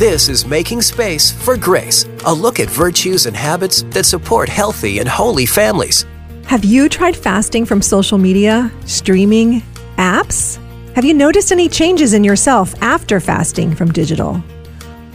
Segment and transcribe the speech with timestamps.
[0.00, 4.98] This is Making Space for Grace, a look at virtues and habits that support healthy
[4.98, 6.06] and holy families.
[6.46, 9.60] Have you tried fasting from social media, streaming,
[9.98, 10.56] apps?
[10.94, 14.42] Have you noticed any changes in yourself after fasting from digital?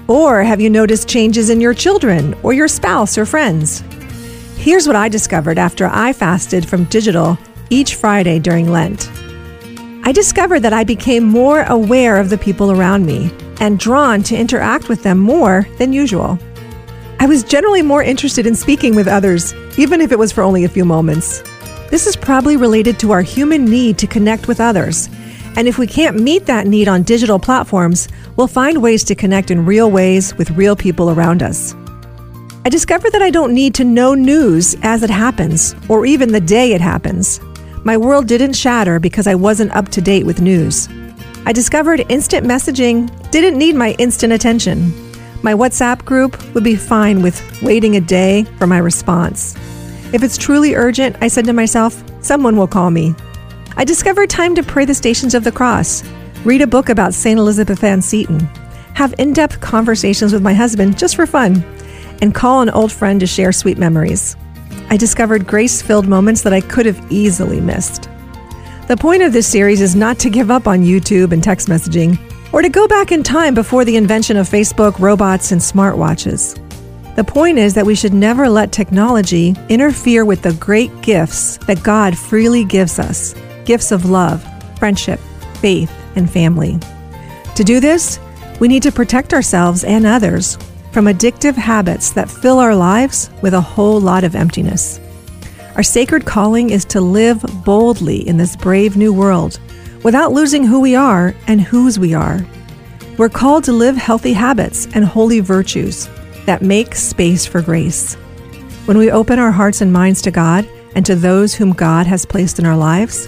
[0.07, 3.79] Or have you noticed changes in your children or your spouse or friends?
[4.55, 7.39] Here's what I discovered after I fasted from digital
[7.71, 9.09] each Friday during Lent.
[10.03, 13.31] I discovered that I became more aware of the people around me
[13.65, 16.37] and drawn to interact with them more than usual.
[17.19, 20.65] I was generally more interested in speaking with others, even if it was for only
[20.65, 21.41] a few moments.
[21.89, 25.09] This is probably related to our human need to connect with others.
[25.55, 29.49] And if we can't meet that need on digital platforms, we'll find ways to connect
[29.49, 31.73] in real ways with real people around us.
[32.65, 36.39] I discovered that I don't need to know news as it happens, or even the
[36.39, 37.39] day it happens.
[37.83, 40.87] My world didn't shatter because I wasn't up to date with news.
[41.47, 44.91] I discovered instant messaging didn't need my instant attention.
[45.43, 49.55] My WhatsApp group would be fine with waiting a day for my response.
[50.11, 53.13] If it's truly urgent, I said to myself, someone will call me.
[53.77, 56.03] I discovered time to pray the Stations of the Cross,
[56.45, 57.37] read a book about St.
[57.37, 58.39] Elizabeth Ann Seton,
[58.95, 61.63] have in depth conversations with my husband just for fun,
[62.23, 64.35] and call an old friend to share sweet memories.
[64.89, 68.09] I discovered grace filled moments that I could have easily missed.
[68.87, 72.19] The point of this series is not to give up on YouTube and text messaging,
[72.53, 76.53] or to go back in time before the invention of Facebook, robots, and smartwatches.
[77.15, 81.81] The point is that we should never let technology interfere with the great gifts that
[81.81, 83.33] God freely gives us
[83.65, 84.45] gifts of love,
[84.77, 85.19] friendship,
[85.55, 86.77] faith, and family.
[87.55, 88.19] To do this,
[88.59, 90.59] we need to protect ourselves and others
[90.91, 94.99] from addictive habits that fill our lives with a whole lot of emptiness.
[95.75, 99.59] Our sacred calling is to live boldly in this brave new world
[100.03, 102.39] without losing who we are and whose we are.
[103.17, 106.07] We're called to live healthy habits and holy virtues
[106.45, 108.13] that make space for grace.
[108.85, 112.25] When we open our hearts and minds to God and to those whom God has
[112.25, 113.27] placed in our lives,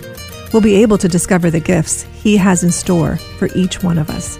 [0.53, 4.09] we'll be able to discover the gifts He has in store for each one of
[4.09, 4.39] us.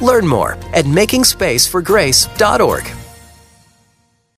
[0.00, 2.99] Learn more at makingspaceforgrace.org.